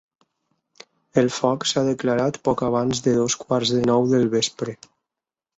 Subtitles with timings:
[1.23, 4.79] El foc s’ha declarat poc abans de dos quarts de nou del vespre.